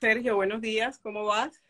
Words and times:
Sergio, 0.00 0.36
buenos 0.36 0.62
días, 0.62 0.98
¿cómo 0.98 1.26
vas? 1.26 1.62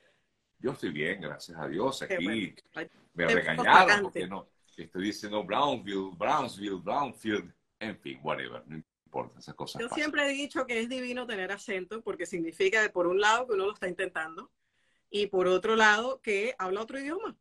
Yo 0.60 0.70
estoy 0.70 0.90
bien, 0.90 1.20
gracias 1.20 1.58
a 1.58 1.66
Dios. 1.66 2.00
Aquí 2.02 2.24
bueno. 2.24 2.88
me 3.14 3.26
regañaron 3.26 4.02
porque 4.04 4.28
no. 4.28 4.48
Estoy 4.76 5.06
diciendo 5.06 5.42
Brownfield, 5.42 6.16
Brownsville, 6.16 6.80
Brownfield, 6.80 7.52
en 7.80 7.98
fin, 7.98 8.20
whatever, 8.22 8.62
no 8.68 8.80
importa, 9.04 9.40
esas 9.40 9.56
cosas 9.56 9.82
Yo 9.82 9.88
pasan. 9.88 9.98
siempre 9.98 10.26
he 10.26 10.32
dicho 10.32 10.64
que 10.64 10.78
es 10.78 10.88
divino 10.88 11.26
tener 11.26 11.50
acento 11.50 12.02
porque 12.02 12.24
significa, 12.24 12.88
por 12.92 13.08
un 13.08 13.20
lado, 13.20 13.48
que 13.48 13.54
uno 13.54 13.66
lo 13.66 13.72
está 13.72 13.88
intentando 13.88 14.52
y 15.10 15.26
por 15.26 15.48
otro 15.48 15.74
lado, 15.74 16.20
que 16.22 16.54
habla 16.56 16.82
otro 16.82 17.00
idioma. 17.00 17.36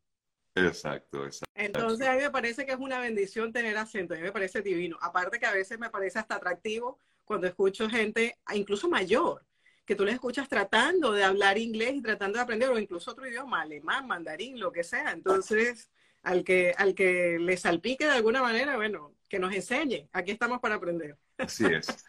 Exacto, 0.56 1.24
exacto. 1.24 1.52
Entonces, 1.54 2.08
a 2.08 2.14
mí 2.14 2.22
me 2.22 2.30
parece 2.30 2.66
que 2.66 2.72
es 2.72 2.78
una 2.78 2.98
bendición 2.98 3.52
tener 3.52 3.78
acento, 3.78 4.14
a 4.14 4.16
mí 4.16 4.24
me 4.24 4.32
parece 4.32 4.60
divino. 4.60 4.98
Aparte 5.00 5.38
que 5.38 5.46
a 5.46 5.52
veces 5.52 5.78
me 5.78 5.88
parece 5.88 6.18
hasta 6.18 6.34
atractivo 6.34 6.98
cuando 7.24 7.46
escucho 7.46 7.88
gente, 7.88 8.36
incluso 8.52 8.88
mayor, 8.88 9.46
que 9.90 9.96
tú 9.96 10.04
les 10.04 10.14
escuchas 10.14 10.48
tratando 10.48 11.10
de 11.10 11.24
hablar 11.24 11.58
inglés 11.58 11.94
y 11.96 12.00
tratando 12.00 12.38
de 12.38 12.44
aprender, 12.44 12.70
o 12.70 12.78
incluso 12.78 13.10
otro 13.10 13.26
idioma, 13.26 13.62
alemán, 13.62 14.06
mandarín, 14.06 14.60
lo 14.60 14.70
que 14.70 14.84
sea. 14.84 15.10
Entonces, 15.10 15.90
al 16.22 16.44
que, 16.44 16.72
al 16.78 16.94
que 16.94 17.40
le 17.40 17.56
salpique 17.56 18.04
de 18.04 18.12
alguna 18.12 18.40
manera, 18.40 18.76
bueno, 18.76 19.16
que 19.28 19.40
nos 19.40 19.52
enseñe. 19.52 20.08
Aquí 20.12 20.30
estamos 20.30 20.60
para 20.60 20.76
aprender. 20.76 21.16
Así 21.38 21.64
es. 21.66 22.04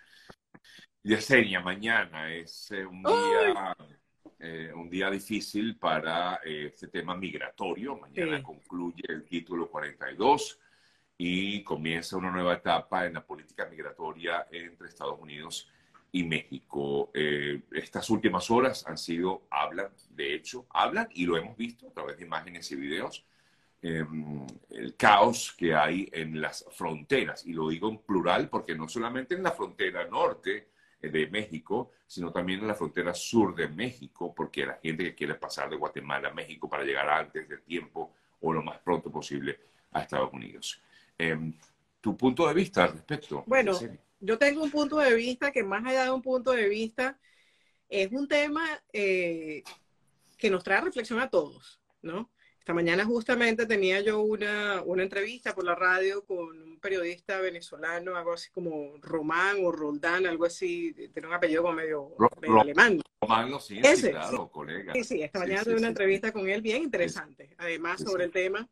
Yesenia, 1.02 1.59
mañana 1.59 2.31
es 2.31 2.70
eh, 2.70 2.86
un 2.86 3.02
día, 3.02 3.75
eh, 4.38 4.72
un 4.75 4.88
día 4.88 5.09
difícil 5.09 5.75
para 5.80 6.39
eh, 6.45 6.67
este 6.67 6.88
tema 6.88 7.16
migratorio. 7.16 7.98
Mañana 7.98 8.38
Sí. 8.38 8.44
concluye 8.44 9.05
el 9.09 9.25
título 9.25 9.72
42 9.72 10.59
y 11.17 11.63
comienza 11.63 12.16
una 12.16 12.30
nueva 12.30 12.53
etapa 12.53 13.08
en 13.08 13.16
la 13.16 13.25
política 13.25 13.66
migratoria 13.66 14.45
entre 14.52 14.88
Estados 14.88 15.20
Unidos 15.20 15.67
y 16.11 16.23
México. 16.23 17.09
Eh, 17.13 17.61
estas 17.71 18.09
últimas 18.09 18.49
horas 18.52 18.85
han 18.88 18.97
sido, 18.97 19.43
hablan, 19.49 19.89
de 20.09 20.35
hecho, 20.35 20.65
hablan 20.69 21.07
y 21.13 21.25
lo 21.25 21.38
hemos 21.38 21.55
visto 21.55 21.88
a 21.88 21.91
través 21.91 22.17
de 22.17 22.25
imágenes 22.25 22.72
y 22.72 22.75
videos, 22.75 23.25
eh, 23.81 24.05
el 24.69 24.95
caos 24.95 25.53
que 25.58 25.73
hay 25.73 26.09
en 26.11 26.39
las 26.39 26.66
fronteras. 26.71 27.45
Y 27.45 27.53
lo 27.53 27.69
digo 27.69 27.89
en 27.89 27.99
plural 27.99 28.49
porque 28.49 28.75
no 28.75 28.88
solamente 28.88 29.36
en 29.36 29.44
la 29.44 29.52
frontera 29.52 30.05
norte 30.08 30.67
eh, 31.02 31.09
de 31.09 31.27
México, 31.27 31.91
sino 32.05 32.31
también 32.31 32.59
en 32.59 32.67
la 32.67 32.75
frontera 32.75 33.14
sur 33.14 33.55
de 33.55 33.69
México, 33.69 34.33
porque 34.36 34.66
la 34.66 34.80
gente 34.81 35.03
que 35.05 35.16
quiere 35.16 35.36
pasar 35.36 35.69
de 35.69 35.77
Guatemala 35.77 36.30
a 36.30 36.33
México 36.33 36.69
para 36.69 36.83
llegar 36.83 37.09
antes 37.09 37.47
del 37.47 37.61
tiempo 37.61 38.14
o 38.41 38.53
lo 38.53 38.61
más 38.61 38.80
pronto 38.80 39.11
posible 39.11 39.58
a 39.93 40.02
Estados 40.02 40.31
Unidos. 40.33 40.81
Eh, 41.17 41.53
¿Tu 42.02 42.17
punto 42.17 42.47
de 42.47 42.53
vista 42.53 42.83
al 42.83 42.93
respecto? 42.93 43.43
Bueno? 43.45 43.73
Yo 44.22 44.38
tengo 44.38 44.64
un 44.64 44.72
punto 44.72 44.97
de 44.97 45.14
vista 45.14 45.52
que 45.52 45.64
más 45.64 45.86
allá 45.86 46.05
de 46.05 46.11
un 46.11 46.22
punto 46.22 46.52
de 46.52 46.69
vista, 46.69 47.19
es 47.89 48.09
un 48.11 48.27
tema 48.27 48.66
eh, 48.94 49.64
que 50.38 50.50
nos 50.50 50.64
trae 50.64 50.80
reflexión 50.81 51.19
a 51.19 51.30
todos, 51.30 51.81
¿no? 52.02 52.31
Esta 52.59 52.73
mañana 52.73 53.03
justamente 53.05 53.66
tenía 53.66 54.02
yo 54.02 54.22
una, 54.22 54.83
una 54.86 55.02
entrevista 55.03 55.53
por 55.55 55.64
la 55.66 55.73
radio 55.75 56.23
con 56.23 56.61
un 56.61 56.80
periodista 56.80 57.42
venezolano, 57.42 58.16
algo 58.16 58.33
así 58.33 58.52
como 58.52 58.94
Román 59.02 59.58
o 59.66 59.72
Roldán, 59.72 60.27
algo 60.27 60.45
así, 60.45 60.94
tiene 61.11 61.27
un 61.27 61.33
apellido 61.33 61.64
como 61.64 61.73
medio, 61.73 62.14
Ro- 62.17 62.30
medio 62.39 62.53
Ro- 62.53 62.61
alemán. 62.61 63.02
Román 63.19 63.49
lo 63.52 63.59
sí, 63.59 63.80
Ese, 63.80 63.95
sí, 63.97 64.09
claro, 64.11 64.47
colega. 64.49 64.94
Sí, 64.94 65.03
sí, 65.03 65.22
esta 65.23 65.39
Sí, 65.39 65.44
mañana 65.45 65.59
sí, 65.64 65.66
tuve 65.66 65.77
una 65.77 65.88
sí. 65.88 65.92
entrevista 65.92 66.31
con 66.31 66.47
él 66.47 66.61
bien 66.61 66.83
interesante, 66.83 67.55
además 67.58 67.99
Sí, 67.99 68.05
sobre 68.05 68.23
sí. 68.23 68.27
el 68.27 68.31
tema. 68.31 68.69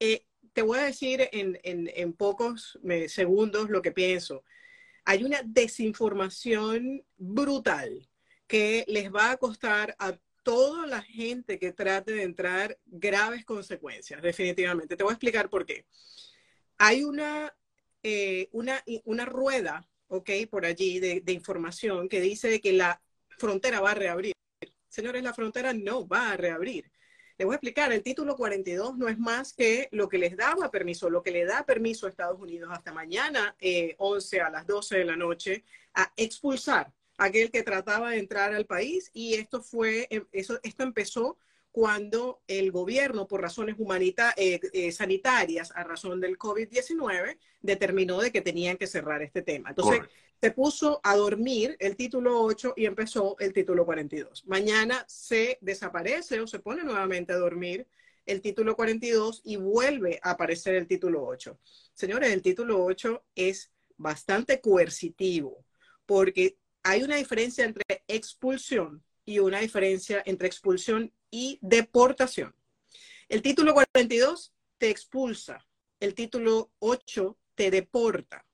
Eh, 0.00 0.24
te 0.54 0.62
voy 0.62 0.78
a 0.78 0.82
decir 0.84 1.28
en, 1.32 1.60
en- 1.62 1.90
en 1.94 2.12
pocos 2.14 2.78
eh, 2.88 3.08
segundos 3.10 3.68
lo 3.68 3.82
que 3.82 3.92
pienso. 3.92 4.44
Hay 5.08 5.22
una 5.22 5.40
desinformación 5.44 7.04
brutal 7.16 8.08
que 8.48 8.84
les 8.88 9.10
va 9.12 9.30
a 9.30 9.36
costar 9.36 9.94
a 10.00 10.18
toda 10.42 10.86
la 10.88 11.00
gente 11.00 11.60
que 11.60 11.72
trate 11.72 12.12
de 12.12 12.24
entrar 12.24 12.76
graves 12.86 13.44
consecuencias, 13.44 14.20
definitivamente. 14.20 14.96
Te 14.96 15.04
voy 15.04 15.12
a 15.12 15.14
explicar 15.14 15.48
por 15.48 15.64
qué. 15.64 15.86
Hay 16.76 17.04
una, 17.04 17.54
eh, 18.02 18.48
una, 18.50 18.82
una 19.04 19.24
rueda, 19.24 19.88
¿ok? 20.08 20.30
Por 20.50 20.66
allí 20.66 20.98
de, 20.98 21.20
de 21.20 21.32
información 21.32 22.08
que 22.08 22.20
dice 22.20 22.60
que 22.60 22.72
la 22.72 23.00
frontera 23.38 23.80
va 23.80 23.92
a 23.92 23.94
reabrir. 23.94 24.32
Señores, 24.88 25.22
la 25.22 25.34
frontera 25.34 25.72
no 25.72 26.06
va 26.06 26.32
a 26.32 26.36
reabrir. 26.36 26.90
Les 27.38 27.44
voy 27.44 27.52
a 27.52 27.56
explicar, 27.56 27.92
el 27.92 28.02
título 28.02 28.34
42 28.34 28.96
no 28.96 29.08
es 29.08 29.18
más 29.18 29.52
que 29.52 29.90
lo 29.92 30.08
que 30.08 30.16
les 30.16 30.38
daba 30.38 30.70
permiso, 30.70 31.10
lo 31.10 31.22
que 31.22 31.30
le 31.30 31.44
da 31.44 31.66
permiso 31.66 32.06
a 32.06 32.08
Estados 32.08 32.40
Unidos 32.40 32.70
hasta 32.72 32.94
mañana, 32.94 33.54
eh, 33.60 33.94
11 33.98 34.40
a 34.40 34.48
las 34.48 34.66
12 34.66 34.98
de 34.98 35.04
la 35.04 35.16
noche, 35.16 35.62
a 35.92 36.10
expulsar 36.16 36.94
a 37.18 37.24
aquel 37.24 37.50
que 37.50 37.62
trataba 37.62 38.12
de 38.12 38.20
entrar 38.20 38.54
al 38.54 38.64
país. 38.64 39.10
Y 39.12 39.34
esto 39.34 39.62
fue, 39.62 40.06
eh, 40.08 40.24
eso, 40.32 40.58
esto 40.62 40.82
empezó 40.82 41.36
cuando 41.76 42.40
el 42.48 42.72
gobierno, 42.72 43.28
por 43.28 43.42
razones 43.42 43.74
humanita- 43.78 44.32
eh, 44.38 44.58
eh, 44.72 44.90
sanitarias, 44.92 45.72
a 45.74 45.84
razón 45.84 46.22
del 46.22 46.38
COVID-19, 46.38 47.36
determinó 47.60 48.18
de 48.22 48.32
que 48.32 48.40
tenían 48.40 48.78
que 48.78 48.86
cerrar 48.86 49.20
este 49.20 49.42
tema. 49.42 49.68
Entonces, 49.68 50.00
se 50.40 50.50
puso 50.52 51.00
a 51.02 51.14
dormir 51.16 51.76
el 51.78 51.94
título 51.94 52.40
8 52.40 52.72
y 52.78 52.86
empezó 52.86 53.36
el 53.40 53.52
título 53.52 53.84
42. 53.84 54.46
Mañana 54.46 55.04
se 55.06 55.58
desaparece 55.60 56.40
o 56.40 56.46
se 56.46 56.60
pone 56.60 56.82
nuevamente 56.82 57.34
a 57.34 57.36
dormir 57.36 57.86
el 58.24 58.40
título 58.40 58.74
42 58.74 59.42
y 59.44 59.56
vuelve 59.56 60.18
a 60.22 60.30
aparecer 60.30 60.76
el 60.76 60.86
título 60.86 61.26
8. 61.26 61.58
Señores, 61.92 62.32
el 62.32 62.40
título 62.40 62.82
8 62.82 63.22
es 63.34 63.70
bastante 63.98 64.62
coercitivo 64.62 65.62
porque 66.06 66.56
hay 66.82 67.02
una 67.02 67.16
diferencia 67.16 67.66
entre 67.66 67.84
expulsión 68.08 69.02
y 69.26 69.40
una 69.40 69.60
diferencia 69.60 70.22
entre 70.24 70.46
expulsión 70.46 71.12
y 71.36 71.58
deportación. 71.60 72.54
El 73.28 73.42
título 73.42 73.74
42 73.74 74.54
te 74.78 74.88
expulsa, 74.88 75.66
el 76.00 76.14
título 76.14 76.70
8 76.78 77.36
te 77.54 77.70
deporta. 77.70 78.46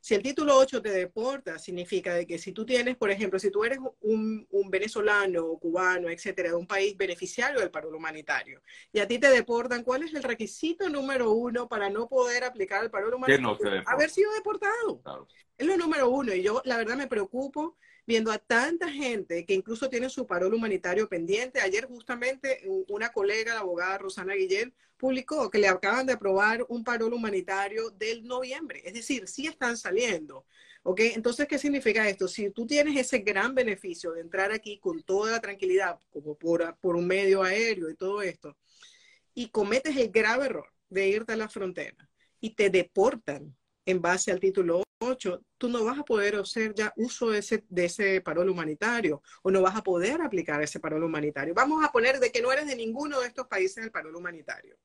Si 0.00 0.14
el 0.14 0.24
título 0.24 0.56
8 0.56 0.82
te 0.82 0.90
deporta, 0.90 1.56
significa 1.60 2.14
de 2.14 2.26
que 2.26 2.38
si 2.38 2.50
tú 2.50 2.66
tienes, 2.66 2.96
por 2.96 3.12
ejemplo, 3.12 3.38
si 3.38 3.52
tú 3.52 3.62
eres 3.62 3.78
un, 4.00 4.44
un 4.50 4.70
venezolano 4.70 5.56
cubano, 5.58 6.08
etcétera, 6.08 6.48
de 6.48 6.56
un 6.56 6.66
país 6.66 6.96
beneficiario 6.96 7.60
del 7.60 7.70
paro 7.70 7.90
humanitario, 7.90 8.60
y 8.92 8.98
a 8.98 9.06
ti 9.06 9.20
te 9.20 9.30
deportan, 9.30 9.84
¿cuál 9.84 10.02
es 10.02 10.12
el 10.12 10.24
requisito 10.24 10.88
número 10.88 11.30
uno 11.30 11.68
para 11.68 11.90
no 11.90 12.08
poder 12.08 12.42
aplicar 12.42 12.82
el 12.82 12.90
paro 12.90 13.16
humanitario? 13.16 13.56
no. 13.56 13.82
Haber 13.86 14.10
sido 14.10 14.32
deportado. 14.32 15.00
Claro. 15.02 15.28
Es 15.56 15.66
lo 15.66 15.76
número 15.76 16.10
uno. 16.10 16.34
Y 16.34 16.42
yo, 16.42 16.60
la 16.64 16.76
verdad, 16.76 16.96
me 16.96 17.06
preocupo 17.06 17.76
viendo 18.06 18.30
a 18.30 18.38
tanta 18.38 18.90
gente 18.90 19.44
que 19.44 19.54
incluso 19.54 19.88
tiene 19.90 20.08
su 20.08 20.26
parol 20.26 20.54
humanitario 20.54 21.08
pendiente. 21.08 21.60
Ayer, 21.60 21.86
justamente, 21.86 22.62
una 22.88 23.10
colega, 23.10 23.54
la 23.54 23.60
abogada 23.60 23.98
Rosana 23.98 24.34
Guillén, 24.34 24.72
publicó 24.96 25.50
que 25.50 25.58
le 25.58 25.68
acaban 25.68 26.06
de 26.06 26.14
aprobar 26.14 26.64
un 26.68 26.84
parol 26.84 27.12
humanitario 27.12 27.90
del 27.90 28.24
noviembre. 28.24 28.82
Es 28.84 28.94
decir, 28.94 29.28
sí 29.28 29.46
están 29.46 29.76
saliendo. 29.76 30.46
¿Ok? 30.84 31.00
Entonces, 31.00 31.48
¿qué 31.48 31.58
significa 31.58 32.08
esto? 32.08 32.28
Si 32.28 32.50
tú 32.50 32.64
tienes 32.64 32.96
ese 32.96 33.18
gran 33.18 33.54
beneficio 33.54 34.12
de 34.12 34.20
entrar 34.20 34.52
aquí 34.52 34.78
con 34.78 35.02
toda 35.02 35.32
la 35.32 35.40
tranquilidad, 35.40 35.98
como 36.10 36.36
por, 36.36 36.76
por 36.80 36.94
un 36.94 37.08
medio 37.08 37.42
aéreo 37.42 37.90
y 37.90 37.96
todo 37.96 38.22
esto, 38.22 38.56
y 39.34 39.48
cometes 39.48 39.96
el 39.96 40.10
grave 40.10 40.46
error 40.46 40.72
de 40.88 41.08
irte 41.08 41.32
a 41.32 41.36
la 41.36 41.48
frontera 41.48 42.08
y 42.40 42.50
te 42.54 42.70
deportan 42.70 43.56
en 43.84 44.00
base 44.00 44.30
al 44.30 44.38
título 44.38 44.85
8, 44.98 45.44
tú 45.58 45.68
no 45.68 45.84
vas 45.84 45.98
a 45.98 46.04
poder 46.04 46.36
hacer 46.36 46.74
ya 46.74 46.92
uso 46.96 47.30
de 47.30 47.38
ese, 47.38 47.64
de 47.68 47.84
ese 47.84 48.20
parol 48.20 48.48
humanitario 48.48 49.22
o 49.42 49.50
no 49.50 49.62
vas 49.62 49.76
a 49.76 49.82
poder 49.82 50.20
aplicar 50.22 50.62
ese 50.62 50.80
parol 50.80 51.04
humanitario. 51.04 51.54
Vamos 51.54 51.84
a 51.84 51.92
poner 51.92 52.18
de 52.18 52.32
que 52.32 52.40
no 52.40 52.52
eres 52.52 52.66
de 52.66 52.76
ninguno 52.76 53.20
de 53.20 53.28
estos 53.28 53.46
países 53.46 53.82
del 53.82 53.92
parol 53.92 54.16
humanitario, 54.16 54.76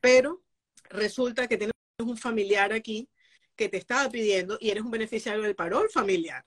pero 0.00 0.42
resulta 0.88 1.46
que 1.46 1.58
tienes 1.58 1.74
un 1.98 2.16
familiar 2.16 2.72
aquí 2.72 3.08
que 3.54 3.68
te 3.68 3.76
estaba 3.76 4.08
pidiendo 4.10 4.56
y 4.60 4.70
eres 4.70 4.82
un 4.82 4.90
beneficiario 4.90 5.42
del 5.42 5.54
parol 5.54 5.90
familiar. 5.90 6.44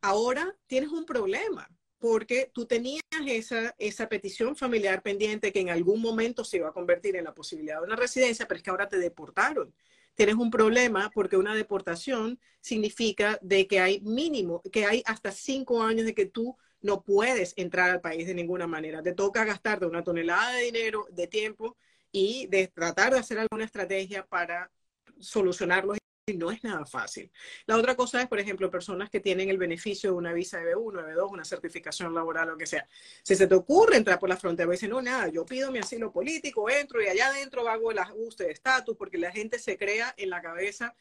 Ahora 0.00 0.56
tienes 0.66 0.90
un 0.90 1.04
problema 1.04 1.68
porque 1.98 2.50
tú 2.54 2.66
tenías 2.66 3.02
esa, 3.26 3.74
esa 3.78 4.08
petición 4.08 4.54
familiar 4.54 5.02
pendiente 5.02 5.52
que 5.52 5.60
en 5.60 5.70
algún 5.70 6.00
momento 6.00 6.44
se 6.44 6.58
iba 6.58 6.68
a 6.68 6.72
convertir 6.72 7.16
en 7.16 7.24
la 7.24 7.34
posibilidad 7.34 7.80
de 7.80 7.86
una 7.86 7.96
residencia, 7.96 8.46
pero 8.46 8.58
es 8.58 8.62
que 8.62 8.70
ahora 8.70 8.88
te 8.88 8.98
deportaron 8.98 9.74
tienes 10.18 10.34
un 10.34 10.50
problema 10.50 11.10
porque 11.14 11.36
una 11.36 11.54
deportación 11.54 12.40
significa 12.60 13.38
de 13.40 13.68
que 13.68 13.78
hay 13.78 14.00
mínimo, 14.00 14.60
que 14.72 14.84
hay 14.84 15.00
hasta 15.06 15.30
cinco 15.30 15.80
años 15.80 16.06
de 16.06 16.14
que 16.14 16.26
tú 16.26 16.56
no 16.80 17.04
puedes 17.04 17.54
entrar 17.56 17.88
al 17.88 18.00
país 18.00 18.26
de 18.26 18.34
ninguna 18.34 18.66
manera. 18.66 19.00
Te 19.00 19.12
toca 19.12 19.44
gastarte 19.44 19.86
una 19.86 20.02
tonelada 20.02 20.54
de 20.54 20.64
dinero, 20.64 21.06
de 21.12 21.28
tiempo 21.28 21.76
y 22.10 22.48
de 22.48 22.66
tratar 22.66 23.12
de 23.12 23.20
hacer 23.20 23.38
alguna 23.38 23.64
estrategia 23.64 24.26
para 24.26 24.72
solucionarlo 25.20 25.94
y 25.94 25.98
no 26.34 26.50
es 26.50 26.62
nada 26.64 26.84
fácil. 26.86 27.30
La 27.66 27.76
otra 27.76 27.96
cosa 27.96 28.20
es, 28.20 28.28
por 28.28 28.38
ejemplo, 28.38 28.70
personas 28.70 29.10
que 29.10 29.20
tienen 29.20 29.48
el 29.48 29.58
beneficio 29.58 30.10
de 30.10 30.16
una 30.16 30.32
visa 30.32 30.58
de 30.58 30.74
B1, 30.74 31.04
de 31.04 31.14
B2, 31.14 31.30
una 31.30 31.44
certificación 31.44 32.14
laboral, 32.14 32.48
lo 32.48 32.56
que 32.56 32.66
sea. 32.66 32.86
Si 33.22 33.34
se 33.34 33.46
te 33.46 33.54
ocurre 33.54 33.96
entrar 33.96 34.18
por 34.18 34.28
la 34.28 34.36
frontera, 34.36 34.70
dicen, 34.70 34.90
no, 34.90 35.02
nada, 35.02 35.28
yo 35.28 35.44
pido 35.44 35.72
mi 35.72 35.78
asilo 35.78 36.12
político, 36.12 36.68
entro 36.70 37.02
y 37.02 37.08
allá 37.08 37.28
adentro 37.28 37.68
hago 37.68 37.90
el 37.90 37.98
ajuste 37.98 38.44
de 38.44 38.52
estatus, 38.52 38.96
porque 38.96 39.18
la 39.18 39.32
gente 39.32 39.58
se 39.58 39.76
crea 39.76 40.14
en 40.16 40.30
la 40.30 40.42
cabeza 40.42 40.94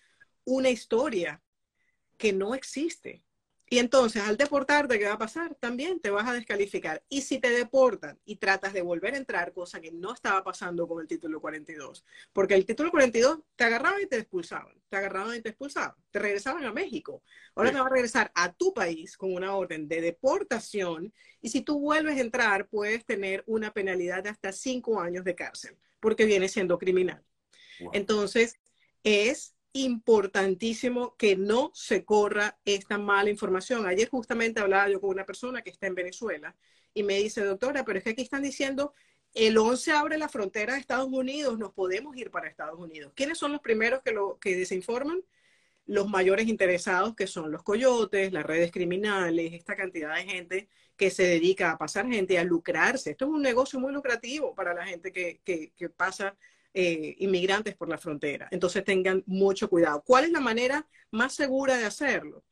una 0.46 0.70
historia 0.70 1.42
que 2.18 2.34
no 2.34 2.56
existe. 2.56 3.27
Y 3.70 3.80
entonces, 3.80 4.24
al 4.24 4.38
deportarte, 4.38 4.98
¿qué 4.98 5.06
va 5.06 5.14
a 5.14 5.18
pasar? 5.18 5.54
También 5.56 6.00
te 6.00 6.10
vas 6.10 6.28
a 6.28 6.34
descalificar. 6.34 7.04
Y 7.10 7.22
si 7.22 7.40
te 7.40 7.50
deportan 7.50 8.18
y 8.24 8.38
tratas 8.38 8.72
de 8.72 8.82
volver 8.82 9.14
a 9.14 9.18
entrar, 9.18 9.52
cosa 9.52 9.82
que 9.82 9.92
no 9.92 10.14
estaba 10.14 10.42
pasando 10.42 10.88
con 10.88 11.02
el 11.02 11.08
título 11.08 11.42
42, 11.42 12.06
porque 12.32 12.56
el 12.56 12.66
título 12.66 12.92
42 12.92 13.40
te 13.58 13.66
agarraban 13.66 14.02
y 14.02 14.06
te 14.06 14.18
expulsaban, 14.18 14.74
te 14.88 14.96
agarraban 14.96 15.36
y 15.36 15.42
te 15.42 15.50
expulsaban, 15.50 15.96
te 16.12 16.20
regresaban 16.20 16.64
a 16.64 16.72
México. 16.72 17.22
Ahora 17.56 17.72
te 17.72 17.80
va 17.80 17.88
a 17.88 17.90
regresar 17.90 18.32
a 18.36 18.54
tu 18.54 18.74
país 18.74 19.18
con 19.18 19.34
una 19.34 19.54
orden 19.54 19.90
de 19.90 20.00
deportación 20.00 21.14
y 21.42 21.50
si 21.50 21.60
tú 21.60 21.82
vuelves 21.82 22.18
a 22.18 22.22
entrar, 22.22 22.70
puedes 22.70 23.06
tener 23.06 23.44
una 23.48 23.74
penalidad 23.74 24.24
de 24.24 24.30
hasta 24.30 24.54
cinco 24.54 25.02
años 25.02 25.26
de 25.26 25.36
cárcel, 25.36 25.76
porque 26.00 26.26
viene 26.26 26.48
siendo 26.48 26.78
criminal. 26.78 27.22
Entonces, 27.92 28.56
es 29.04 29.57
importantísimo 29.74 31.16
que 31.18 31.36
no 31.36 31.72
se 31.74 32.06
corra 32.06 32.58
esta 32.66 32.98
mala 32.98 33.30
información. 33.30 33.86
Ayer 33.86 34.10
justamente 34.10 34.60
hablaba 34.60 34.90
yo 34.90 35.00
con 35.00 35.12
una 35.12 35.26
persona 35.26 35.62
que 35.62 35.70
está 35.70 35.88
en 35.88 35.96
Venezuela 35.96 36.56
y 36.94 37.04
me 37.04 37.18
dice, 37.18 37.44
doctora, 37.44 37.86
pero 37.86 38.00
es 38.00 38.04
que 38.04 38.12
aquí 38.12 38.22
están 38.24 38.42
diciendo, 38.42 38.94
el 39.34 39.58
11 39.58 39.92
abre 39.92 40.18
la 40.18 40.30
frontera 40.30 40.74
de 40.74 40.80
Estados 40.80 41.10
Unidos, 41.12 41.60
nos 41.60 41.74
podemos 41.74 42.16
ir 42.18 42.32
para 42.32 42.48
Estados 42.48 42.80
Unidos. 42.80 43.12
¿Quiénes 43.16 43.38
son 43.38 43.52
los 43.52 43.62
primeros 43.62 44.02
que, 44.02 44.12
lo, 44.12 44.40
que 44.40 44.56
desinforman? 44.56 45.22
Los 45.86 46.10
mayores 46.10 46.48
interesados, 46.48 47.16
que 47.16 47.28
son 47.28 47.52
los 47.52 47.64
coyotes, 47.64 48.34
las 48.34 48.46
redes 48.46 48.72
criminales, 48.72 49.54
esta 49.54 49.76
cantidad 49.76 50.16
de 50.16 50.24
gente 50.24 50.68
que 50.98 51.12
se 51.12 51.24
dedica 51.24 51.72
a 51.72 51.78
pasar 51.78 52.08
gente, 52.08 52.40
a 52.40 52.44
lucrarse. 52.44 53.12
Esto 53.12 53.26
es 53.26 53.32
un 53.32 53.42
negocio 53.42 53.80
muy 53.80 53.94
lucrativo 53.94 54.56
para 54.56 54.74
la 54.74 54.86
gente 54.86 55.14
que, 55.14 55.40
pasa 55.96 56.36
eh, 56.80 57.16
inmigrantes 57.18 57.76
por 57.76 57.90
la 57.90 57.98
frontera. 57.98 58.48
Entonces 58.52 58.84
tengan 58.84 59.24
mucho 59.26 59.68
cuidado. 59.68 60.04
¿Cuál 60.06 60.26
es 60.26 60.32
la 60.32 60.40
manera 60.40 60.88
más 61.10 61.34
segura 61.34 61.76
de 61.76 61.86
hacerlo? 61.86 62.44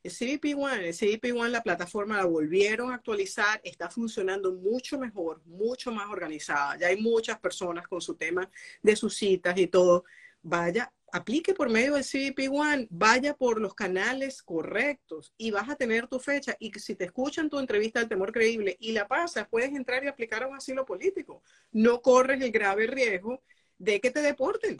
El 0.00 0.12
CBP 0.12 0.56
One, 0.56 0.90
el 0.90 0.94
CBP 0.94 1.36
One, 1.36 1.50
la 1.50 1.60
plataforma 1.60 2.18
la 2.18 2.24
volvieron 2.24 2.92
a 2.92 2.94
actualizar, 2.94 3.60
está 3.64 3.90
funcionando 3.90 4.52
mucho 4.52 4.96
mejor, 4.96 5.42
mucho 5.44 5.90
más 5.90 6.08
organizada. 6.08 6.78
Ya 6.78 6.86
hay 6.86 7.02
muchas 7.02 7.40
personas 7.40 7.88
con 7.88 8.00
su 8.00 8.14
tema 8.14 8.48
de 8.80 8.94
sus 8.94 9.16
citas 9.16 9.58
y 9.58 9.66
todo. 9.66 10.04
Vaya, 10.40 10.92
aplique 11.10 11.52
por 11.52 11.68
medio 11.68 11.94
del 11.94 12.04
CBP 12.04 12.52
One, 12.52 12.86
vaya 12.90 13.34
por 13.34 13.60
los 13.60 13.74
canales 13.74 14.40
correctos 14.44 15.34
y 15.36 15.50
vas 15.50 15.68
a 15.68 15.74
tener 15.74 16.06
tu 16.06 16.20
fecha. 16.20 16.54
Y 16.60 16.70
si 16.78 16.94
te 16.94 17.06
escuchan 17.06 17.50
tu 17.50 17.58
entrevista 17.58 17.98
del 17.98 18.08
temor 18.08 18.30
creíble 18.30 18.76
y 18.78 18.92
la 18.92 19.08
pasas, 19.08 19.48
puedes 19.48 19.72
entrar 19.72 20.04
y 20.04 20.06
aplicar 20.06 20.44
a 20.44 20.46
un 20.46 20.54
asilo 20.54 20.86
político. 20.86 21.42
No 21.72 22.00
corres 22.02 22.40
el 22.40 22.52
grave 22.52 22.86
riesgo 22.86 23.42
de 23.78 24.00
que 24.00 24.10
te 24.10 24.22
deporten. 24.22 24.76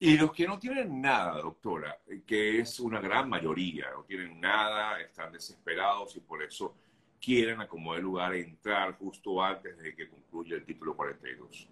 Y 0.00 0.16
los 0.16 0.32
que 0.32 0.46
no 0.46 0.58
tienen 0.58 1.00
nada, 1.00 1.40
doctora, 1.42 1.98
que 2.24 2.60
es 2.60 2.78
una 2.78 3.00
gran 3.00 3.28
mayoría, 3.28 3.90
no 3.90 4.04
tienen 4.04 4.40
nada, 4.40 5.00
están 5.00 5.32
desesperados 5.32 6.14
y 6.16 6.20
por 6.20 6.42
eso 6.42 6.76
quieren 7.20 7.60
acomodar 7.60 8.00
lugar 8.00 8.34
entrar 8.34 8.96
justo 8.96 9.42
antes 9.42 9.76
de 9.76 9.96
que 9.96 10.08
concluya 10.08 10.56
el 10.56 10.64
título 10.64 10.96
42. 10.96 11.68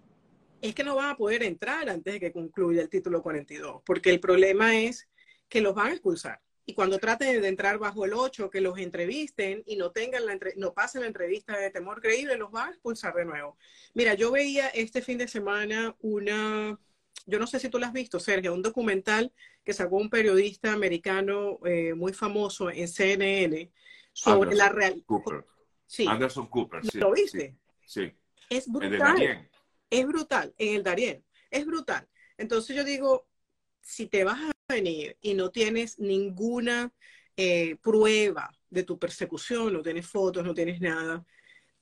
Es 0.61 0.75
que 0.75 0.83
no 0.83 0.95
van 0.95 1.11
a 1.11 1.15
poder 1.15 1.43
entrar 1.43 1.87
antes 1.89 2.15
de 2.15 2.19
que 2.19 2.33
concluya 2.33 2.81
el 2.81 2.89
título 2.89 3.21
42, 3.21 3.81
porque 3.85 4.09
el 4.09 4.19
problema 4.19 4.75
es 4.75 5.07
que 5.47 5.61
los 5.61 5.73
van 5.73 5.87
a 5.87 5.91
expulsar. 5.91 6.41
Y 6.69 6.73
cuando 6.73 6.99
traten 6.99 7.41
de 7.41 7.47
entrar 7.47 7.77
bajo 7.79 8.03
el 8.03 8.13
8, 8.13 8.49
que 8.49 8.59
los 8.59 8.77
entrevisten 8.77 9.63
y 9.65 9.77
no 9.77 9.91
tengan 9.91 10.25
la 10.25 10.37
no 10.57 10.73
pasen 10.73 10.99
la 10.99 11.07
entrevista 11.07 11.57
de 11.57 11.71
temor 11.71 12.01
creíble, 12.01 12.37
los 12.37 12.51
van 12.51 12.67
a 12.67 12.71
expulsar 12.71 13.13
de 13.13 13.23
nuevo. 13.23 13.57
Mira, 13.93 14.15
yo 14.15 14.31
veía 14.31 14.67
este 14.67 15.01
fin 15.01 15.17
de 15.17 15.29
semana 15.29 15.95
una, 16.01 16.77
yo 17.25 17.39
no 17.39 17.47
sé 17.47 17.61
si 17.61 17.69
tú 17.69 17.79
lo 17.79 17.85
has 17.85 17.93
visto, 17.93 18.19
Sergio, 18.19 18.53
un 18.53 18.61
documental 18.61 19.31
que 19.63 19.71
sacó 19.71 19.95
un 19.95 20.09
periodista 20.09 20.73
americano 20.73 21.57
eh, 21.65 21.93
muy 21.93 22.11
famoso 22.11 22.69
en 22.69 22.89
CNN 22.89 23.71
sobre 24.11 24.53
la 24.53 24.67
realidad. 24.67 25.05
Sí. 25.85 26.05
Anderson 26.05 26.47
Cooper, 26.47 26.85
sí. 26.85 26.99
¿Lo 26.99 27.13
viste? 27.13 27.55
Sí. 27.85 28.11
Es 28.49 28.69
brutal. 28.69 29.49
Es 29.89 30.05
brutal, 30.05 30.53
en 30.57 30.75
el 30.75 30.83
Darien. 30.83 31.23
Es 31.49 31.65
brutal. 31.65 32.05
Entonces 32.37 32.75
yo 32.75 32.83
digo, 32.83 33.25
si 33.81 34.07
te 34.07 34.25
vas 34.25 34.41
a 34.41 34.56
venir 34.67 35.17
y 35.21 35.33
no 35.33 35.49
tienes 35.49 35.97
ninguna 35.97 36.93
eh, 37.37 37.77
prueba 37.81 38.51
de 38.69 38.83
tu 38.83 38.99
persecución, 38.99 39.71
no 39.73 39.81
tienes 39.81 40.07
fotos, 40.07 40.43
no 40.43 40.53
tienes 40.53 40.81
nada, 40.81 41.25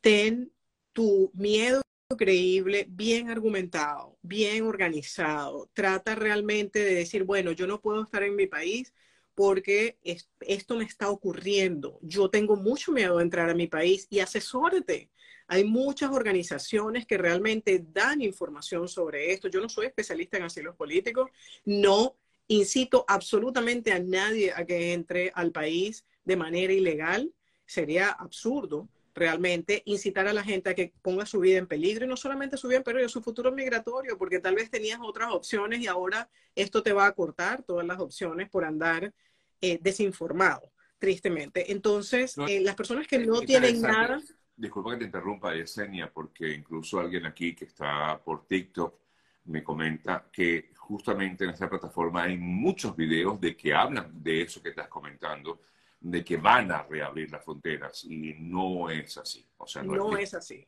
ten 0.01 0.51
tu 0.93 1.31
miedo 1.33 1.81
creíble, 2.17 2.85
bien 2.87 3.29
argumentado, 3.29 4.17
bien 4.21 4.63
organizado. 4.63 5.69
Trata 5.73 6.13
realmente 6.13 6.79
de 6.79 6.95
decir, 6.95 7.23
bueno, 7.23 7.51
yo 7.51 7.65
no 7.65 7.81
puedo 7.81 8.03
estar 8.03 8.21
en 8.21 8.35
mi 8.35 8.45
país 8.45 8.93
porque 9.33 9.97
esto 10.39 10.77
me 10.77 10.85
está 10.85 11.09
ocurriendo. 11.09 11.99
Yo 12.03 12.29
tengo 12.29 12.55
mucho 12.55 12.91
miedo 12.91 13.17
de 13.17 13.23
entrar 13.23 13.49
a 13.49 13.55
mi 13.55 13.67
país 13.67 14.07
y 14.11 14.19
asesórate. 14.19 15.09
Hay 15.47 15.63
muchas 15.63 16.11
organizaciones 16.11 17.05
que 17.05 17.17
realmente 17.17 17.83
dan 17.91 18.21
información 18.21 18.87
sobre 18.87 19.33
esto. 19.33 19.47
Yo 19.47 19.59
no 19.59 19.69
soy 19.69 19.87
especialista 19.87 20.37
en 20.37 20.43
asilos 20.43 20.75
políticos, 20.75 21.29
no 21.65 22.15
incito 22.47 23.05
absolutamente 23.07 23.91
a 23.91 23.99
nadie 23.99 24.53
a 24.53 24.65
que 24.65 24.93
entre 24.93 25.31
al 25.35 25.51
país 25.51 26.05
de 26.23 26.35
manera 26.35 26.73
ilegal. 26.73 27.33
Sería 27.65 28.09
absurdo 28.09 28.89
realmente 29.15 29.81
incitar 29.85 30.27
a 30.27 30.33
la 30.33 30.43
gente 30.43 30.69
a 30.69 30.75
que 30.75 30.93
ponga 31.01 31.25
su 31.25 31.39
vida 31.39 31.57
en 31.57 31.67
peligro 31.67 32.05
y 32.05 32.07
no 32.07 32.17
solamente 32.17 32.57
su 32.57 32.67
vida 32.67 32.79
en 32.79 32.83
peligro, 32.83 33.07
su 33.07 33.21
futuro 33.21 33.51
migratorio, 33.51 34.17
porque 34.17 34.39
tal 34.39 34.55
vez 34.55 34.69
tenías 34.69 34.99
otras 35.01 35.31
opciones 35.31 35.79
y 35.79 35.87
ahora 35.87 36.29
esto 36.53 36.83
te 36.83 36.91
va 36.91 37.07
a 37.07 37.13
cortar 37.13 37.63
todas 37.63 37.87
las 37.87 37.99
opciones 37.99 38.49
por 38.49 38.65
andar 38.65 39.13
eh, 39.61 39.79
desinformado, 39.81 40.73
tristemente. 40.99 41.71
Entonces, 41.71 42.35
eh, 42.47 42.59
las 42.59 42.75
personas 42.75 43.07
que 43.07 43.19
no 43.19 43.41
tienen 43.41 43.81
nada... 43.81 44.21
Disculpa 44.57 44.91
que 44.91 44.99
te 44.99 45.05
interrumpa, 45.05 45.53
Yesenia, 45.53 46.11
porque 46.11 46.53
incluso 46.53 46.99
alguien 46.99 47.25
aquí 47.25 47.55
que 47.55 47.65
está 47.65 48.21
por 48.23 48.45
TikTok 48.47 48.99
me 49.45 49.63
comenta 49.63 50.29
que 50.31 50.71
justamente 50.87 51.43
en 51.43 51.49
esta 51.49 51.69
plataforma 51.69 52.23
hay 52.23 52.37
muchos 52.37 52.95
videos 52.95 53.39
de 53.41 53.57
que 53.57 53.73
hablan 53.73 54.11
de 54.21 54.43
eso 54.43 54.61
que 54.61 54.69
estás 54.69 54.87
comentando, 54.87 55.61
de 55.99 56.23
que 56.23 56.37
van 56.37 56.71
a 56.71 56.83
reabrir 56.83 57.31
las 57.31 57.43
fronteras 57.43 58.03
y 58.03 58.35
no 58.37 58.89
es 58.89 59.17
así. 59.17 59.45
O 59.57 59.65
sea, 59.65 59.81
no, 59.81 60.15
es, 60.15 60.33
así. 60.35 60.63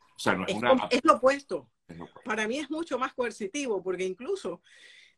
es, 0.90 1.04
lo 1.04 1.14
opuesto. 1.14 1.70
Para 2.24 2.48
mí 2.48 2.58
es 2.58 2.68
mucho 2.68 2.98
más 2.98 3.14
coercitivo 3.14 3.82
porque 3.82 4.04
incluso 4.04 4.60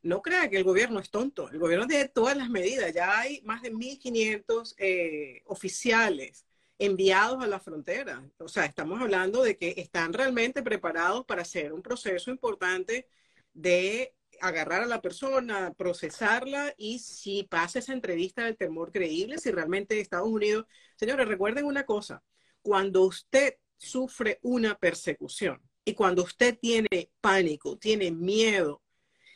no 0.03 0.21
crea 0.21 0.51
que 0.51 0.59
el 0.59 0.65
gobierno 0.65 1.01
es 1.01 1.11
tonto. 1.11 1.49
El 1.51 1.59
gobierno 1.59 1.87
tiene 1.87 2.09
todas 2.09 2.37
las 2.37 2.51
medidas. 2.51 2.93
Ya 2.93 3.19
hay 3.19 3.41
más 3.43 3.63
de 3.63 3.73
1.500 3.73 4.75
eh, 4.79 5.43
oficiales 5.47 6.47
enviados 6.79 7.43
a 7.43 7.47
la 7.47 7.59
frontera. 7.59 8.23
O 8.39 8.49
sea, 8.49 8.67
estamos 8.67 9.01
hablando 9.01 9.43
de 9.43 9.57
que 9.57 9.75
están 9.79 10.13
realmente 10.13 10.63
preparados 10.63 11.25
para 11.25 11.43
hacer 11.43 11.73
un 11.73 11.83
proceso 11.83 12.31
importante 12.31 13.09
de 13.55 14.15
agarrar 14.41 14.83
a 14.83 14.87
la 14.87 15.01
persona, 15.01 15.73
procesarla 15.75 16.75
y 16.77 16.99
si 16.99 17.45
pasa 17.45 17.79
esa 17.79 17.93
entrevista 17.93 18.45
del 18.45 18.57
temor 18.57 18.93
creíble, 18.93 19.39
si 19.39 19.51
realmente 19.51 20.01
Estados 20.01 20.29
Unidos, 20.29 20.67
señores, 20.97 21.29
recuerden 21.29 21.65
una 21.65 21.85
cosa, 21.85 22.23
cuando 22.63 23.03
usted 23.03 23.57
sufre 23.77 24.39
una 24.43 24.77
persecución 24.77 25.61
y 25.85 25.95
cuando 25.95 26.23
usted 26.23 26.59
tiene 26.59 27.11
pánico, 27.21 27.79
tiene 27.79 28.11
miedo 28.11 28.83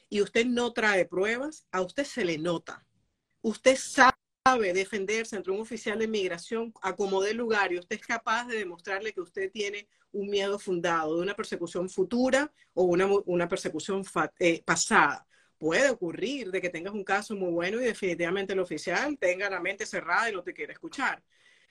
y 0.09 0.21
usted 0.21 0.47
no 0.47 0.73
trae 0.73 1.07
pruebas, 1.07 1.67
a 1.73 1.81
usted 1.81 2.05
se 2.05 2.25
le 2.25 2.39
nota. 2.39 2.87
Usted 3.43 3.77
sabe 3.77 4.17
defenderse 4.45 5.37
entre 5.37 5.53
un 5.53 5.61
oficial 5.63 5.99
de 5.99 6.05
inmigración 6.05 6.73
a 6.83 6.95
como 6.95 7.23
de 7.23 7.33
lugar 7.33 7.73
y 7.73 7.79
usted 7.79 7.97
es 7.97 8.07
capaz 8.07 8.47
de 8.47 8.59
demostrarle 8.59 9.15
que 9.15 9.23
usted 9.23 9.51
tiene 9.51 9.89
un 10.13 10.29
miedo 10.29 10.59
fundado 10.59 11.17
de 11.17 11.23
una 11.23 11.35
persecución 11.35 11.89
futura 11.89 12.53
o 12.75 12.85
una, 12.85 13.07
una 13.25 13.49
persecución 13.49 14.05
eh, 14.39 14.63
pasada. 14.63 15.27
Puede 15.57 15.89
ocurrir 15.89 16.51
de 16.51 16.61
que 16.61 16.69
tengas 16.69 16.93
un 16.93 17.05
caso 17.05 17.35
muy 17.35 17.51
bueno 17.53 17.81
y 17.81 17.85
definitivamente 17.85 18.53
el 18.53 18.59
oficial 18.61 19.17
tenga 19.19 19.49
la 19.49 19.61
mente 19.61 19.87
cerrada 19.87 20.29
y 20.29 20.35
no 20.35 20.43
te 20.43 20.53
quiere 20.53 20.75
escuchar. 20.75 21.23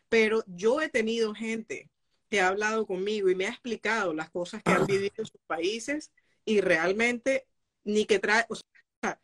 Pero 0.09 0.43
yo 0.47 0.81
he 0.81 0.89
tenido 0.89 1.35
gente 1.35 1.91
que 2.27 2.41
ha 2.41 2.47
hablado 2.47 2.87
conmigo 2.87 3.29
y 3.29 3.35
me 3.35 3.45
ha 3.45 3.49
explicado 3.49 4.15
las 4.15 4.31
cosas 4.31 4.63
que 4.63 4.71
han 4.71 4.87
vivido 4.87 5.13
en 5.19 5.25
sus 5.27 5.41
países 5.45 6.11
y 6.43 6.59
realmente 6.59 7.45
ni 7.83 8.05
que 8.05 8.17
trae, 8.17 8.45
o 8.49 8.55
sea, 8.55 9.19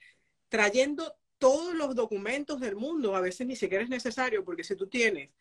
trayendo 0.50 1.19
todos 1.40 1.74
los 1.74 1.96
documentos 1.96 2.60
del 2.60 2.76
mundo, 2.76 3.16
a 3.16 3.22
veces 3.22 3.48
ni 3.48 3.56
siquiera 3.56 3.84
es 3.84 3.90
necesario, 3.90 4.46
porque 4.46 4.64
si 4.64 4.76
tú 4.76 4.88
tienes 4.88 5.32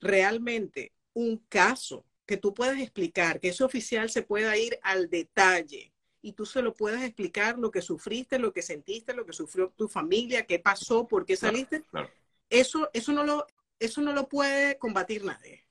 realmente 0.00 0.92
un 1.14 1.38
caso 1.48 2.04
que 2.26 2.36
tú 2.36 2.52
puedas 2.52 2.78
explicar, 2.78 3.40
que 3.40 3.48
ese 3.48 3.64
oficial 3.64 4.10
se 4.10 4.22
pueda 4.22 4.56
ir 4.56 4.78
al 4.82 5.08
detalle 5.08 5.92
y 6.22 6.32
tú 6.32 6.46
se 6.46 6.62
lo 6.62 6.74
puedas 6.74 7.02
explicar 7.02 7.58
lo 7.58 7.70
que 7.70 7.82
sufriste, 7.82 8.38
lo 8.38 8.52
que 8.52 8.62
sentiste, 8.62 9.14
lo 9.14 9.26
que 9.26 9.32
sufrió 9.32 9.70
tu 9.70 9.88
familia, 9.88 10.46
qué 10.46 10.58
pasó, 10.58 11.06
por 11.06 11.24
qué 11.24 11.36
saliste. 11.36 11.84
Eso, 12.48 12.90
eso, 12.92 13.12
no 13.12 13.24
lo, 13.24 13.46
eso 13.78 14.00
no 14.00 14.12
lo 14.12 14.28
puede 14.28 14.78
combatir 14.78 15.24
nadie. 15.24 15.63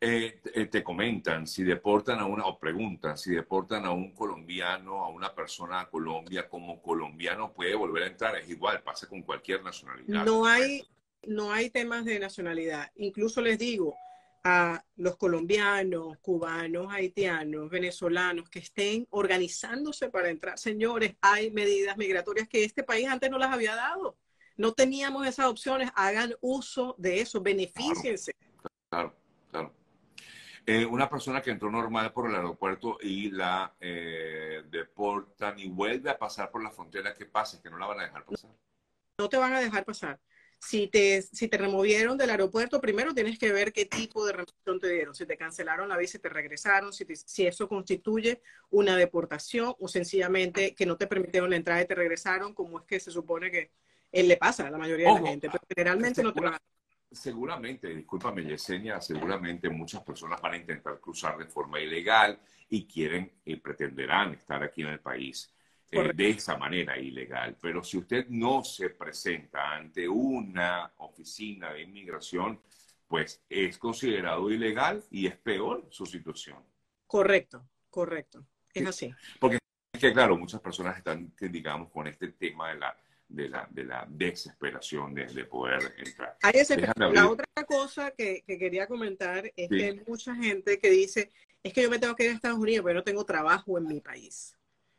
Eh, 0.00 0.40
eh, 0.54 0.66
te 0.66 0.84
comentan 0.84 1.44
si 1.44 1.64
deportan 1.64 2.20
a 2.20 2.26
una, 2.26 2.46
o 2.46 2.56
preguntan 2.56 3.18
si 3.18 3.32
deportan 3.32 3.84
a 3.84 3.90
un 3.90 4.14
colombiano, 4.14 5.04
a 5.04 5.08
una 5.08 5.34
persona 5.34 5.80
a 5.80 5.90
Colombia 5.90 6.48
como 6.48 6.80
colombiano 6.80 7.52
puede 7.52 7.74
volver 7.74 8.04
a 8.04 8.06
entrar. 8.06 8.36
Es 8.36 8.48
igual, 8.48 8.80
pasa 8.82 9.08
con 9.08 9.22
cualquier 9.22 9.64
nacionalidad. 9.64 10.24
No 10.24 10.46
hay, 10.46 10.86
no 11.26 11.50
hay 11.50 11.70
temas 11.70 12.04
de 12.04 12.20
nacionalidad. 12.20 12.92
Incluso 12.94 13.40
les 13.40 13.58
digo 13.58 13.96
a 14.44 14.84
los 14.96 15.16
colombianos, 15.16 16.16
cubanos, 16.18 16.92
haitianos, 16.92 17.68
venezolanos 17.68 18.48
que 18.48 18.60
estén 18.60 19.04
organizándose 19.10 20.10
para 20.10 20.30
entrar. 20.30 20.60
Señores, 20.60 21.16
hay 21.20 21.50
medidas 21.50 21.96
migratorias 21.96 22.48
que 22.48 22.62
este 22.62 22.84
país 22.84 23.08
antes 23.08 23.30
no 23.30 23.38
las 23.38 23.52
había 23.52 23.74
dado. 23.74 24.16
No 24.56 24.74
teníamos 24.74 25.26
esas 25.26 25.46
opciones. 25.46 25.90
Hagan 25.96 26.34
uso 26.40 26.94
de 26.98 27.20
eso, 27.20 27.40
beneficiense. 27.40 28.32
Claro, 28.32 29.12
claro. 29.12 29.27
Eh, 30.70 30.84
una 30.84 31.08
persona 31.08 31.40
que 31.40 31.50
entró 31.50 31.70
normal 31.70 32.12
por 32.12 32.28
el 32.28 32.36
aeropuerto 32.36 32.98
y 33.00 33.30
la 33.30 33.74
eh, 33.80 34.64
deportan 34.68 35.58
y 35.58 35.66
vuelve 35.66 36.10
a 36.10 36.18
pasar 36.18 36.50
por 36.50 36.62
la 36.62 36.70
frontera, 36.70 37.14
¿qué 37.14 37.24
pasa? 37.24 37.62
Que 37.62 37.70
no 37.70 37.78
la 37.78 37.86
van 37.86 38.00
a 38.00 38.02
dejar 38.02 38.26
pasar. 38.26 38.50
No 39.16 39.30
te 39.30 39.38
van 39.38 39.54
a 39.54 39.60
dejar 39.60 39.86
pasar. 39.86 40.20
Si 40.60 40.88
te, 40.88 41.22
si 41.22 41.48
te 41.48 41.56
removieron 41.56 42.18
del 42.18 42.28
aeropuerto, 42.28 42.82
primero 42.82 43.14
tienes 43.14 43.38
que 43.38 43.50
ver 43.50 43.72
qué 43.72 43.86
tipo 43.86 44.26
de 44.26 44.34
remoción 44.34 44.78
te 44.78 44.90
dieron. 44.90 45.14
Si 45.14 45.24
te 45.24 45.38
cancelaron 45.38 45.88
la 45.88 45.96
visa 45.96 46.18
y 46.18 46.20
te 46.20 46.28
regresaron, 46.28 46.92
si, 46.92 47.06
si 47.16 47.46
eso 47.46 47.66
constituye 47.66 48.42
una 48.68 48.94
deportación 48.94 49.74
o 49.78 49.88
sencillamente 49.88 50.74
que 50.74 50.84
no 50.84 50.98
te 50.98 51.06
permitieron 51.06 51.48
la 51.48 51.56
entrada 51.56 51.80
y 51.80 51.86
te 51.86 51.94
regresaron, 51.94 52.52
como 52.52 52.80
es 52.80 52.84
que 52.84 53.00
se 53.00 53.10
supone 53.10 53.50
que 53.50 53.72
él 54.12 54.28
le 54.28 54.36
pasa 54.36 54.66
a 54.66 54.70
la 54.70 54.76
mayoría 54.76 55.14
de 55.14 55.20
la 55.22 55.28
gente. 55.30 55.48
Pero 55.48 55.64
generalmente 55.74 56.22
no 56.22 56.34
te 56.34 56.42
van 56.42 56.54
a 56.56 56.60
Seguramente, 57.10 57.88
discúlpame 57.94 58.44
Yesenia, 58.44 59.00
seguramente 59.00 59.70
muchas 59.70 60.02
personas 60.02 60.40
van 60.42 60.54
a 60.54 60.56
intentar 60.58 61.00
cruzar 61.00 61.38
de 61.38 61.46
forma 61.46 61.80
ilegal 61.80 62.38
y 62.68 62.86
quieren 62.86 63.32
y 63.44 63.56
pretenderán 63.56 64.34
estar 64.34 64.62
aquí 64.62 64.82
en 64.82 64.88
el 64.88 65.00
país 65.00 65.54
eh, 65.90 66.12
de 66.14 66.30
esa 66.30 66.58
manera 66.58 66.98
ilegal. 66.98 67.56
Pero 67.60 67.82
si 67.82 67.96
usted 67.96 68.26
no 68.28 68.62
se 68.62 68.90
presenta 68.90 69.74
ante 69.74 70.06
una 70.06 70.92
oficina 70.98 71.72
de 71.72 71.82
inmigración, 71.82 72.60
pues 73.06 73.42
es 73.48 73.78
considerado 73.78 74.50
ilegal 74.50 75.02
y 75.10 75.26
es 75.26 75.36
peor 75.36 75.86
su 75.90 76.04
situación. 76.04 76.62
Correcto, 77.06 77.66
correcto. 77.88 78.44
Es 78.74 78.86
así. 78.86 79.10
Porque 79.40 79.58
es 79.94 80.00
que, 80.00 80.12
claro, 80.12 80.36
muchas 80.36 80.60
personas 80.60 80.98
están, 80.98 81.32
digamos, 81.40 81.90
con 81.90 82.06
este 82.06 82.28
tema 82.32 82.68
de 82.68 82.80
la 82.80 82.94
de 83.28 83.48
la, 83.48 83.68
de 83.70 83.84
la 83.84 84.06
desesperación 84.08 85.14
de, 85.14 85.26
de 85.26 85.44
poder 85.44 85.94
entrar. 85.98 86.36
La 87.12 87.28
otra 87.28 87.46
cosa 87.66 88.10
que, 88.12 88.42
que, 88.46 88.58
quería 88.58 88.86
comentar 88.86 89.52
es 89.54 89.68
que 89.68 89.84
hay 89.84 90.00
mucha 90.06 90.34
gente 90.34 90.78
que 90.78 90.90
dice, 90.90 91.30
es 91.62 91.72
que 91.72 91.82
yo 91.82 91.90
me 91.90 91.98
tengo 91.98 92.16
que 92.16 92.24
ir 92.24 92.30
a 92.30 92.34
Estados 92.34 92.58
Unidos, 92.58 92.84
pero 92.84 92.98
no 92.98 93.04
tengo 93.04 93.24
trabajo 93.24 93.78
en 93.78 93.86
mi 93.86 94.00
país. 94.00 94.56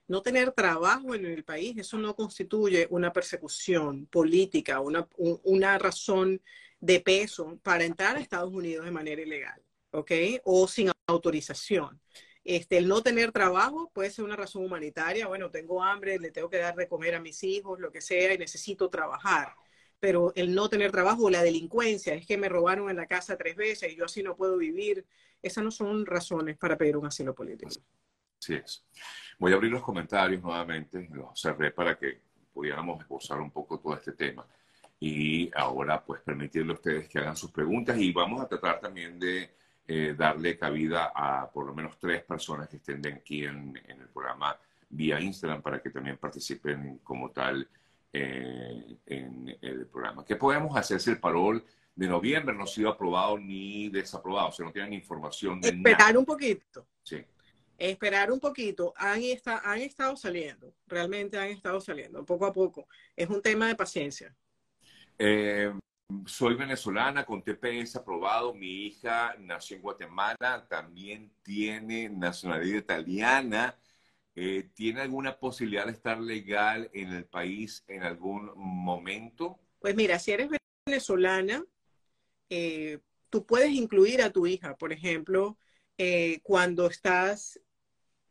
No 0.07 0.21
tener 0.21 0.51
trabajo 0.51 1.13
en 1.13 1.25
el 1.25 1.43
país, 1.43 1.77
eso 1.77 1.97
no 1.97 2.15
constituye 2.15 2.87
una 2.89 3.13
persecución 3.13 4.07
política, 4.07 4.79
una, 4.79 5.07
una 5.17 5.77
razón 5.77 6.41
de 6.79 6.99
peso 6.99 7.59
para 7.61 7.83
entrar 7.83 8.15
a 8.15 8.19
Estados 8.19 8.51
Unidos 8.51 8.85
de 8.85 8.91
manera 8.91 9.21
ilegal, 9.21 9.61
¿ok? 9.91 10.11
O 10.45 10.67
sin 10.67 10.91
autorización. 11.07 11.99
Este, 12.43 12.77
el 12.77 12.87
no 12.87 13.01
tener 13.01 13.31
trabajo 13.31 13.91
puede 13.93 14.11
ser 14.11 14.25
una 14.25 14.35
razón 14.35 14.63
humanitaria. 14.63 15.27
Bueno, 15.27 15.51
tengo 15.51 15.83
hambre, 15.83 16.19
le 16.19 16.31
tengo 16.31 16.49
que 16.49 16.57
dar 16.57 16.75
de 16.75 16.87
comer 16.87 17.15
a 17.15 17.19
mis 17.19 17.43
hijos, 17.43 17.79
lo 17.79 17.91
que 17.91 18.01
sea, 18.01 18.33
y 18.33 18.37
necesito 18.37 18.89
trabajar. 18.89 19.53
Pero 19.99 20.31
el 20.35 20.55
no 20.55 20.69
tener 20.69 20.91
trabajo 20.91 21.25
o 21.25 21.29
la 21.29 21.43
delincuencia, 21.43 22.13
es 22.13 22.25
que 22.25 22.37
me 22.37 22.49
robaron 22.49 22.89
en 22.89 22.95
la 22.95 23.07
casa 23.07 23.37
tres 23.37 23.55
veces 23.55 23.91
y 23.91 23.97
yo 23.97 24.05
así 24.05 24.23
no 24.23 24.35
puedo 24.35 24.57
vivir, 24.57 25.05
esas 25.41 25.63
no 25.63 25.71
son 25.71 26.05
razones 26.05 26.57
para 26.57 26.77
pedir 26.77 26.97
un 26.97 27.05
asilo 27.05 27.35
político. 27.35 27.71
Así 28.41 28.53
es. 28.53 28.85
Voy 29.37 29.51
a 29.51 29.55
abrir 29.55 29.71
los 29.71 29.83
comentarios 29.83 30.41
nuevamente, 30.41 31.07
los 31.11 31.39
cerré 31.39 31.71
para 31.71 31.97
que 31.97 32.21
pudiéramos 32.53 33.01
esbozar 33.01 33.39
un 33.39 33.51
poco 33.51 33.79
todo 33.79 33.95
este 33.95 34.13
tema. 34.13 34.47
Y 34.99 35.49
ahora, 35.55 36.03
pues, 36.03 36.21
permitirle 36.21 36.71
a 36.71 36.75
ustedes 36.75 37.07
que 37.07 37.19
hagan 37.19 37.37
sus 37.37 37.51
preguntas 37.51 37.97
y 37.97 38.11
vamos 38.11 38.41
a 38.41 38.47
tratar 38.47 38.79
también 38.81 39.17
de 39.17 39.49
eh, 39.91 40.13
darle 40.15 40.55
cabida 40.55 41.11
a 41.15 41.49
por 41.49 41.65
lo 41.65 41.73
menos 41.73 41.97
tres 41.97 42.21
personas 42.21 42.69
que 42.69 42.77
estén 42.77 43.01
de 43.01 43.11
aquí 43.11 43.43
en, 43.43 43.75
el 43.87 44.07
programa 44.09 44.55
vía 44.87 45.19
Instagram 45.19 45.63
para 45.63 45.81
que 45.81 45.89
también 45.89 46.15
participen 46.17 46.99
como 46.99 47.31
tal 47.31 47.67
eh, 48.13 48.97
en 49.07 49.57
el 49.59 49.87
programa. 49.87 50.23
¿Qué 50.23 50.35
podemos 50.35 50.77
hacer 50.77 51.01
si 51.01 51.09
el 51.09 51.19
parol 51.19 51.65
de 51.95 52.07
noviembre 52.07 52.55
no 52.55 52.65
ha 52.65 52.67
sido 52.67 52.87
aprobado 52.87 53.39
ni 53.39 53.89
desaprobado? 53.89 54.49
O 54.49 54.51
sea, 54.51 54.67
no 54.67 54.71
tienen 54.71 54.93
información 54.93 55.59
de 55.59 55.69
Esperar 55.69 56.15
un 56.19 56.25
poquito. 56.25 56.85
Sí. 57.01 57.25
Esperar 57.75 58.31
un 58.31 58.39
poquito. 58.39 58.93
Han, 58.95 59.19
han 59.63 59.81
estado 59.81 60.15
saliendo, 60.15 60.75
realmente 60.85 61.35
han 61.35 61.47
estado 61.47 61.81
saliendo, 61.81 62.23
poco 62.23 62.45
a 62.45 62.53
poco. 62.53 62.87
Es 63.15 63.27
un 63.27 63.41
tema 63.41 63.67
de 63.67 63.75
paciencia. 63.75 64.35
Eh, 65.17 65.73
soy 66.25 66.55
venezolana 66.55 67.25
con 67.25 67.43
TPS 67.43 67.97
aprobado. 67.97 68.53
Mi 68.53 68.87
hija 68.87 69.35
nació 69.39 69.77
en 69.77 69.81
Guatemala, 69.83 70.65
también 70.69 71.31
tiene 71.43 72.09
nacionalidad 72.09 72.77
italiana. 72.77 73.79
Eh, 74.35 74.69
¿Tiene 74.73 75.01
alguna 75.01 75.37
posibilidad 75.37 75.85
de 75.85 75.91
estar 75.91 76.19
legal 76.19 76.89
en 76.93 77.11
el 77.13 77.25
país 77.25 77.83
en 77.87 78.03
algún 78.03 78.51
momento? 78.55 79.59
Pues 79.79 79.95
mira, 79.95 80.19
si 80.19 80.31
eres 80.31 80.49
venezolana, 80.85 81.63
eh, 82.49 82.99
tú 83.29 83.45
puedes 83.45 83.71
incluir 83.71 84.21
a 84.21 84.31
tu 84.31 84.47
hija, 84.47 84.77
por 84.77 84.93
ejemplo, 84.93 85.57
eh, 85.97 86.39
cuando 86.43 86.87
estás 86.87 87.59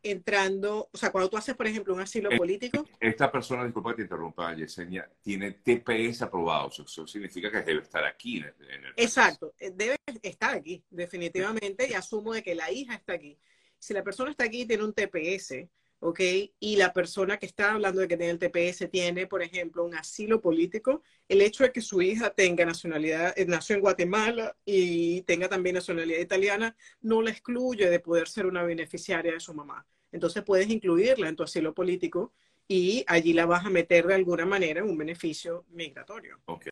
entrando, 0.03 0.89
o 0.93 0.97
sea, 0.97 1.11
cuando 1.11 1.29
tú 1.31 1.37
haces, 1.37 1.55
por 1.55 1.67
ejemplo, 1.67 1.95
un 1.95 2.01
asilo 2.01 2.31
político. 2.37 2.85
Esta 3.01 3.31
persona, 3.31 3.65
disculpa 3.65 3.91
que 3.91 3.97
te 3.97 4.03
interrumpa, 4.03 4.55
Yesenia, 4.55 5.11
tiene 5.23 5.53
TPS 5.53 6.23
aprobado. 6.23 6.71
Eso 6.71 7.07
significa 7.07 7.51
que 7.51 7.63
debe 7.63 7.83
estar 7.83 8.05
aquí. 8.05 8.39
En 8.39 8.85
el, 8.85 8.93
Exacto, 8.97 9.55
eh, 9.59 9.73
debe 9.75 9.97
estar 10.23 10.55
aquí, 10.55 10.85
definitivamente, 10.91 11.89
y 11.89 11.95
asumo 11.95 12.33
de 12.33 12.43
que 12.43 12.55
la 12.55 12.71
hija 12.71 12.95
está 12.95 13.15
aquí. 13.15 13.39
Si 13.79 13.95
la 13.95 14.03
persona 14.03 14.31
está 14.31 14.45
aquí 14.45 14.63
y 14.63 14.67
tiene 14.67 14.85
un 14.85 14.93
TPS, 14.93 15.69
¿ok? 16.01 16.21
Y 16.61 16.77
la 16.77 16.93
persona 16.93 17.39
que 17.39 17.47
está 17.47 17.73
hablando 17.73 18.01
de 18.01 18.09
que 18.09 18.17
tiene 18.17 18.33
el 18.33 18.39
TPS 18.39 18.89
tiene, 18.91 19.27
por 19.27 19.43
ejemplo, 19.43 19.85
un 19.85 19.95
asilo 19.95 20.41
político, 20.41 21.03
el 21.29 21.41
hecho 21.41 21.65
de 21.65 21.73
que 21.73 21.81
su 21.81 22.01
hija 22.03 22.31
tenga 22.31 22.65
nacionalidad, 22.65 23.35
eh, 23.37 23.47
nació 23.47 23.77
en 23.77 23.83
Guatemala 23.83 24.57
y 24.65 25.23
tenga 25.23 25.49
también 25.49 25.75
nacionalidad 25.75 26.21
italiana, 26.21 26.77
no 27.01 27.23
la 27.23 27.31
excluye 27.31 27.89
de 27.91 28.01
poder 28.01 28.29
ser 28.29 28.47
una 28.47 28.63
beneficiaria 28.63 29.33
de 29.33 29.41
su 29.41 29.55
mamá. 29.55 29.87
Entonces 30.13 30.43
puedes 30.43 30.69
incluirla 30.71 31.29
en 31.29 31.37
tu 31.37 31.43
asilo 31.43 31.75
político 31.75 32.33
y 32.67 33.05
allí 33.07 33.33
la 33.33 33.47
vas 33.47 33.65
a 33.65 33.71
meter 33.71 34.07
de 34.07 34.15
alguna 34.15 34.47
manera 34.47 34.81
en 34.81 34.89
un 34.89 34.99
beneficio 34.99 35.65
migratorio. 35.71 36.41
Ok. 36.47 36.69